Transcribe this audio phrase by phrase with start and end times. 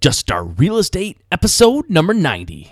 [0.00, 2.70] Just Start Real Estate, episode number 90.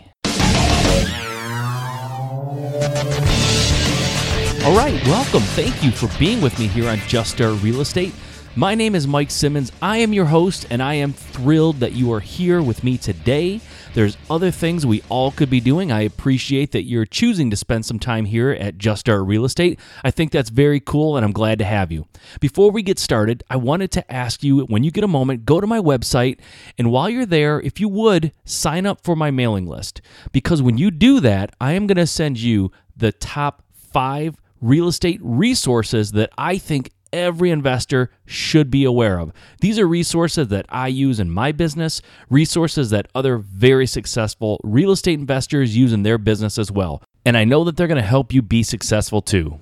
[4.64, 5.42] All right, welcome.
[5.42, 8.14] Thank you for being with me here on Just Start Real Estate.
[8.54, 9.73] My name is Mike Simmons.
[9.82, 13.61] I am your host, and I am thrilled that you are here with me today.
[13.96, 15.90] There's other things we all could be doing.
[15.90, 19.80] I appreciate that you're choosing to spend some time here at Just Start Real Estate.
[20.04, 22.06] I think that's very cool, and I'm glad to have you.
[22.38, 25.62] Before we get started, I wanted to ask you when you get a moment, go
[25.62, 26.40] to my website,
[26.76, 30.02] and while you're there, if you would, sign up for my mailing list.
[30.30, 34.88] Because when you do that, I am going to send you the top five real
[34.88, 39.33] estate resources that I think every investor should be aware of.
[39.61, 44.93] These are resources that I use in my business, resources that other very successful real
[44.93, 47.02] estate investors use in their business as well.
[47.24, 49.59] And I know that they're going to help you be successful too.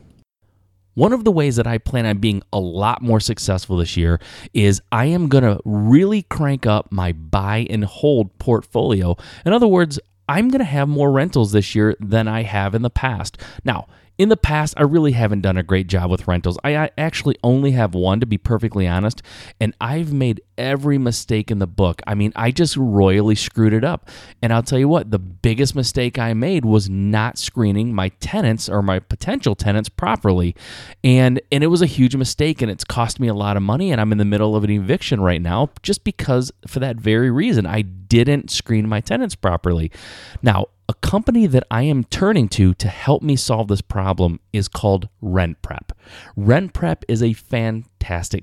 [0.95, 4.21] One of the ways that I plan on being a lot more successful this year
[4.53, 9.17] is I am going to really crank up my buy and hold portfolio.
[9.45, 9.99] In other words,
[10.29, 13.39] I'm going to have more rentals this year than I have in the past.
[13.65, 16.57] Now, in the past, I really haven't done a great job with rentals.
[16.63, 19.23] I actually only have one, to be perfectly honest,
[19.61, 22.01] and I've made every mistake in the book.
[22.07, 24.09] I mean, I just royally screwed it up.
[24.41, 28.69] And I'll tell you what, the biggest mistake I made was not screening my tenants
[28.69, 30.55] or my potential tenants properly.
[31.03, 33.91] And and it was a huge mistake and it's cost me a lot of money
[33.91, 37.31] and I'm in the middle of an eviction right now just because for that very
[37.31, 39.91] reason I didn't screen my tenants properly.
[40.43, 44.69] Now, a company that I am turning to to help me solve this problem is
[44.69, 45.91] called RentPrep.
[46.37, 47.94] RentPrep is a fantastic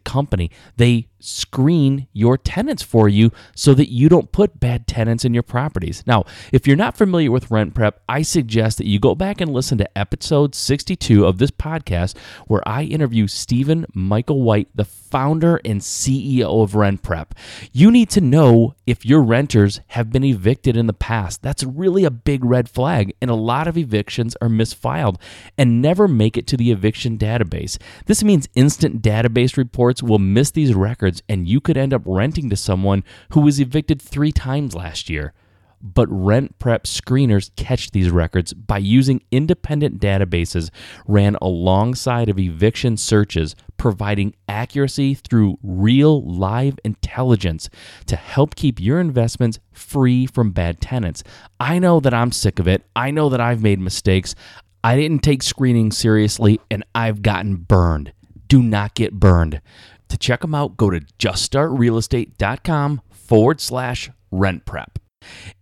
[0.03, 0.51] company.
[0.77, 5.43] They screen your tenants for you so that you don't put bad tenants in your
[5.43, 6.03] properties.
[6.05, 9.77] Now, if you're not familiar with RentPrep, I suggest that you go back and listen
[9.77, 12.17] to episode 62 of this podcast
[12.47, 17.31] where I interview Stephen Michael White, the founder and CEO of RentPrep.
[17.71, 21.41] You need to know if your renters have been evicted in the past.
[21.41, 25.17] That's really a big red flag, and a lot of evictions are misfiled
[25.57, 27.77] and never make it to the eviction database.
[28.05, 32.49] This means instant database reports will miss these records, and you could end up renting
[32.49, 35.33] to someone who was evicted three times last year
[35.81, 40.69] but RentPrep screeners catch these records by using independent databases
[41.07, 47.69] ran alongside of eviction searches, providing accuracy through real live intelligence
[48.05, 51.23] to help keep your investments free from bad tenants.
[51.59, 52.83] I know that I'm sick of it.
[52.95, 54.35] I know that I've made mistakes.
[54.83, 58.13] I didn't take screening seriously and I've gotten burned.
[58.51, 59.61] Do not get burned.
[60.09, 64.99] To check them out, go to juststartrealestate.com forward slash rent prep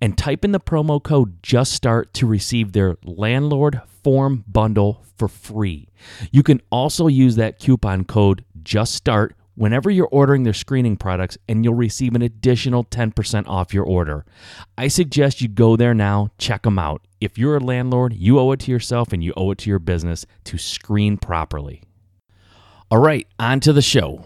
[0.02, 5.88] and type in the promo code JUSTSTART to receive their landlord form bundle for free.
[6.32, 11.64] You can also use that coupon code JUSTSTART whenever you're ordering their screening products and
[11.64, 14.26] you'll receive an additional 10% off your order.
[14.80, 17.06] I suggest you go there now, check them out.
[17.22, 19.78] If you're a landlord, you owe it to yourself and you owe it to your
[19.78, 21.84] business to screen properly.
[22.92, 24.26] All right, on to the show.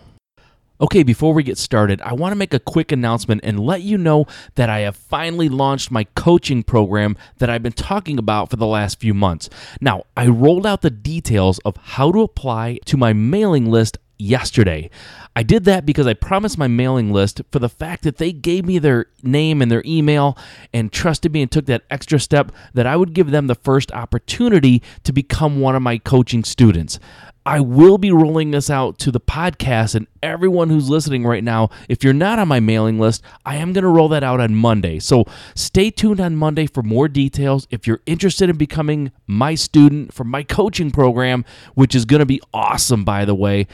[0.80, 3.98] Okay, before we get started, I want to make a quick announcement and let you
[3.98, 4.26] know
[4.56, 8.66] that I have finally launched my coaching program that I've been talking about for the
[8.66, 9.50] last few months.
[9.82, 14.90] Now, I rolled out the details of how to apply to my mailing list yesterday.
[15.36, 18.66] I did that because I promised my mailing list for the fact that they gave
[18.66, 20.38] me their name and their email
[20.74, 23.92] and trusted me and took that extra step that I would give them the first
[23.92, 27.00] opportunity to become one of my coaching students.
[27.46, 31.70] I will be rolling this out to the podcast and everyone who's listening right now.
[31.90, 34.56] If you're not on my mailing list, I am going to roll that out on
[34.56, 35.00] Monday.
[35.00, 37.68] So stay tuned on Monday for more details.
[37.70, 41.44] If you're interested in becoming my student for my coaching program,
[41.76, 43.68] which is going to be awesome, by the way,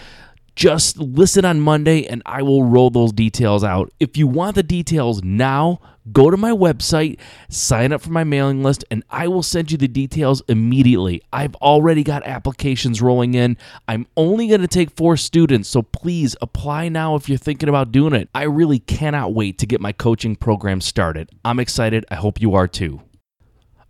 [0.60, 3.94] just listen on Monday and I will roll those details out.
[4.02, 5.80] If you want the details now,
[6.12, 9.78] go to my website, sign up for my mailing list, and I will send you
[9.78, 11.22] the details immediately.
[11.32, 13.56] I've already got applications rolling in.
[13.88, 17.94] I'm only going to take four students, so please apply now if you're thinking about
[17.94, 18.28] doing it.
[18.36, 21.30] I really cannot wait to get my coaching program started.
[21.46, 22.06] I'm excited.
[22.12, 23.02] I hope you are too.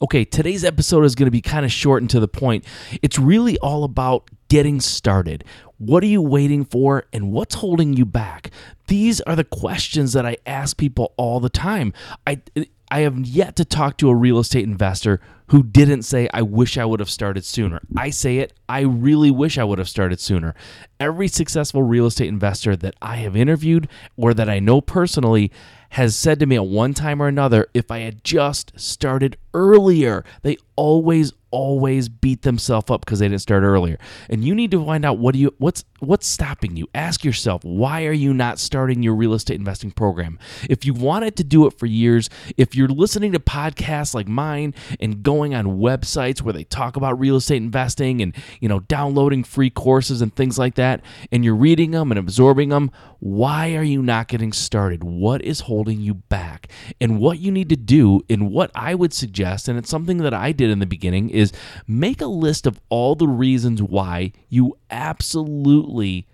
[0.01, 2.63] Okay, today's episode is going to be kind of short and to the point.
[3.01, 5.43] It's really all about getting started.
[5.77, 8.51] What are you waiting for and what's holding you back?
[8.87, 11.91] These are the questions that I ask people all the time.
[12.25, 12.41] I
[12.89, 15.19] I have yet to talk to a real estate investor
[15.49, 17.81] who didn't say, I wish I would have started sooner.
[17.97, 20.53] I say it, I really wish I would have started sooner.
[20.99, 25.51] Every successful real estate investor that I have interviewed or that I know personally
[25.91, 30.23] has said to me at one time or another, if I had just started earlier,
[30.43, 33.97] they always always beat themselves up because they didn't start earlier.
[34.29, 36.87] And you need to find out what do you what's what's stopping you.
[36.93, 40.37] Ask yourself, why are you not starting your real estate investing program?
[40.69, 44.73] If you wanted to do it for years, if you're listening to podcasts like mine
[44.99, 49.43] and going on websites where they talk about real estate investing and, you know, downloading
[49.43, 51.01] free courses and things like that
[51.31, 55.03] and you're reading them and absorbing them, why are you not getting started?
[55.03, 56.71] What is holding you back?
[57.01, 60.33] And what you need to do and what I would suggest and it's something that
[60.33, 61.51] I did in the beginning is
[61.87, 66.27] make a list of all the reasons why you absolutely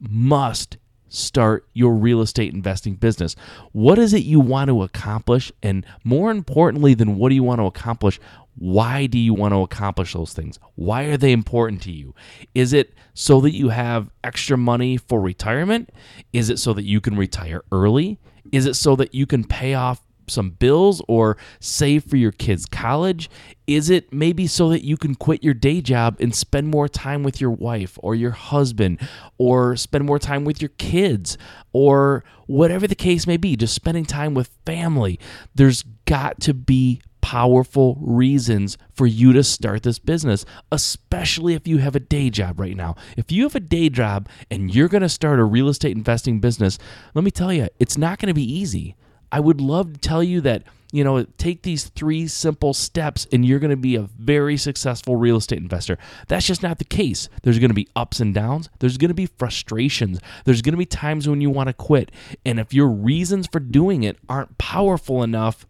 [0.00, 0.76] must
[1.08, 3.36] start your real estate investing business.
[3.72, 5.52] What is it you want to accomplish?
[5.62, 8.20] And more importantly than what do you want to accomplish,
[8.56, 10.58] why do you want to accomplish those things?
[10.74, 12.14] Why are they important to you?
[12.54, 15.90] Is it so that you have extra money for retirement?
[16.32, 18.18] Is it so that you can retire early?
[18.52, 22.66] Is it so that you can pay off some bills or save for your kids'
[22.66, 23.28] college?
[23.66, 27.22] Is it maybe so that you can quit your day job and spend more time
[27.22, 29.00] with your wife or your husband
[29.38, 31.38] or spend more time with your kids
[31.72, 35.18] or whatever the case may be, just spending time with family?
[35.54, 41.78] There's got to be powerful reasons for you to start this business, especially if you
[41.78, 42.94] have a day job right now.
[43.16, 46.38] If you have a day job and you're going to start a real estate investing
[46.38, 46.78] business,
[47.14, 48.94] let me tell you, it's not going to be easy.
[49.32, 53.42] I would love to tell you that, you know, take these three simple steps and
[53.42, 55.96] you're going to be a very successful real estate investor.
[56.28, 57.30] That's just not the case.
[57.42, 60.78] There's going to be ups and downs, there's going to be frustrations, there's going to
[60.78, 62.12] be times when you want to quit.
[62.44, 65.66] And if your reasons for doing it aren't powerful enough,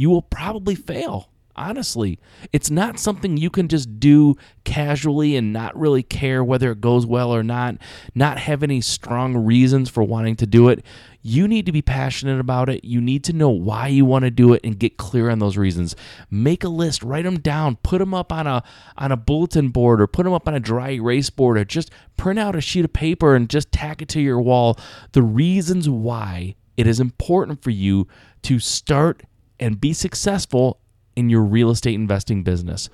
[0.00, 2.18] you will probably fail honestly.
[2.54, 7.04] It's not something you can just do casually and not really care whether it goes
[7.04, 7.76] well or not,
[8.14, 10.82] not have any strong reasons for wanting to do it.
[11.20, 12.82] You need to be passionate about it.
[12.82, 15.58] You need to know why you want to do it and get clear on those
[15.58, 15.94] reasons.
[16.30, 18.62] Make a list, write them down, put them up on a
[18.96, 21.90] on a bulletin board or put them up on a dry erase board or just
[22.16, 24.78] print out a sheet of paper and just tack it to your wall.
[25.12, 28.08] The reasons why it is important for you
[28.42, 29.24] to start
[29.60, 30.80] and be successful
[31.14, 32.88] in your real estate investing business.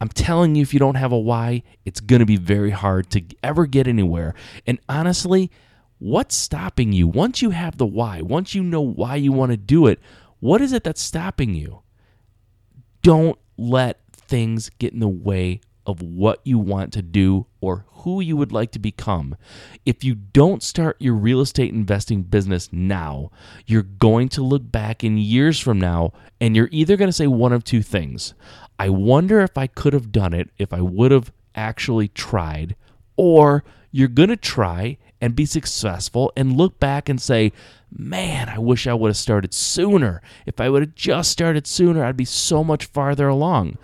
[0.00, 3.10] I'm telling you, if you don't have a why, it's going to be very hard
[3.10, 4.34] to ever get anywhere.
[4.66, 5.50] And honestly,
[5.98, 7.06] what's stopping you?
[7.06, 10.00] Once you have the why, once you know why you want to do it,
[10.40, 11.82] what is it that's stopping you?
[13.02, 18.20] Don't let things get in the way of what you want to do or who
[18.20, 19.36] you would like to become.
[19.84, 23.30] If you don't start your real estate investing business now,
[23.66, 27.26] you're going to look back in years from now and you're either going to say
[27.26, 28.34] one of two things.
[28.78, 32.74] I wonder if I could have done it if I would have actually tried,
[33.16, 37.52] or you're going to try and be successful and look back and say,
[37.96, 40.22] Man, I wish I would have started sooner.
[40.46, 43.76] If I would have just started sooner, I'd be so much farther along.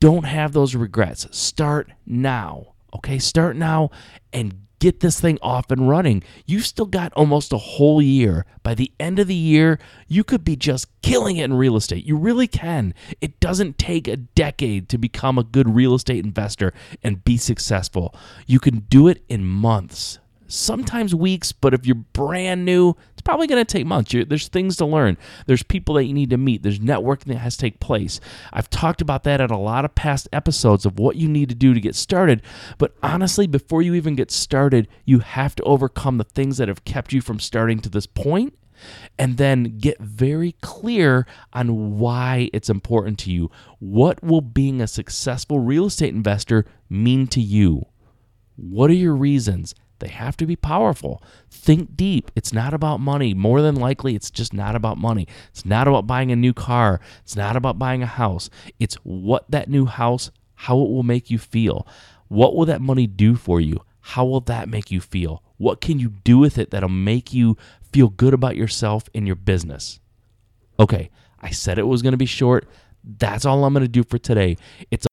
[0.00, 1.26] Don't have those regrets.
[1.36, 2.74] Start now.
[2.94, 3.90] Okay, start now
[4.32, 6.22] and get this thing off and running.
[6.46, 8.46] You've still got almost a whole year.
[8.62, 12.04] By the end of the year, you could be just killing it in real estate.
[12.04, 12.94] You really can.
[13.20, 16.72] It doesn't take a decade to become a good real estate investor
[17.02, 18.14] and be successful.
[18.46, 20.18] You can do it in months
[20.48, 22.94] sometimes weeks, but if you're brand new,
[23.28, 24.14] probably going to take months.
[24.14, 25.18] You're, there's things to learn.
[25.44, 26.62] There's people that you need to meet.
[26.62, 28.20] There's networking that has to take place.
[28.54, 31.54] I've talked about that at a lot of past episodes of what you need to
[31.54, 32.40] do to get started.
[32.78, 36.86] But honestly, before you even get started, you have to overcome the things that have
[36.86, 38.54] kept you from starting to this point
[39.18, 43.50] and then get very clear on why it's important to you.
[43.78, 47.82] What will being a successful real estate investor mean to you?
[48.56, 49.74] What are your reasons?
[49.98, 51.22] They have to be powerful.
[51.50, 52.30] Think deep.
[52.36, 53.34] It's not about money.
[53.34, 55.26] More than likely, it's just not about money.
[55.50, 57.00] It's not about buying a new car.
[57.22, 58.48] It's not about buying a house.
[58.78, 61.86] It's what that new house, how it will make you feel.
[62.28, 63.82] What will that money do for you?
[64.00, 65.42] How will that make you feel?
[65.56, 67.56] What can you do with it that'll make you
[67.92, 70.00] feel good about yourself and your business?
[70.80, 72.68] Okay, I said it was going to be short.
[73.04, 74.56] That's all I'm going to do for today.
[74.90, 75.06] It's